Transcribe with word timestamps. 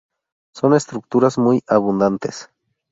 Son 0.55 0.73
estructuras 0.73 1.37
muy 1.37 1.61
abundantes. 1.67 2.49